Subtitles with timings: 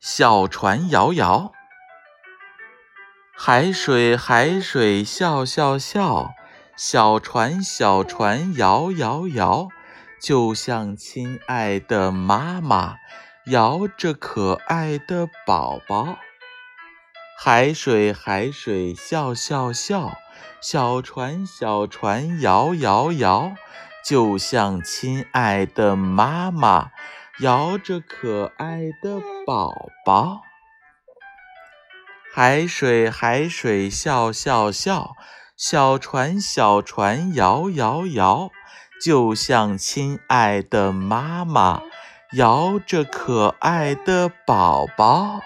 [0.00, 1.50] 小船摇摇。
[3.36, 6.30] 海水海水笑笑笑，
[6.76, 9.68] 小船小船摇摇摇，
[10.22, 12.94] 就像亲爱的妈妈
[13.46, 16.16] 摇着可爱的宝宝。
[17.36, 20.12] 海水海水笑笑笑，
[20.60, 23.52] 小船小船摇摇摇，
[24.04, 26.92] 就像亲爱的妈妈
[27.40, 29.72] 摇着可爱的宝
[30.04, 30.42] 宝。
[32.34, 35.14] 海水海水笑笑笑，
[35.56, 38.50] 小船小船摇摇摇，
[39.02, 41.80] 就像亲爱的妈妈
[42.34, 45.40] 摇着可爱的宝宝。